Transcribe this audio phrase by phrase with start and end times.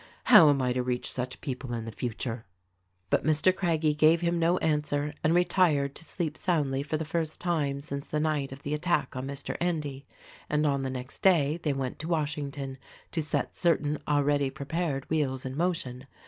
[0.23, 2.47] How am I to reach such people in the future?"
[3.11, 3.55] But Mr.
[3.55, 8.09] Craggie gave him no answer and retired to sleep soundly for the first time since
[8.09, 9.55] the night of the attack on Mr.
[9.61, 10.01] End};
[10.49, 12.77] and on the next day they went to Wash ington
[13.11, 16.07] to set certain already prepared wheels in motion.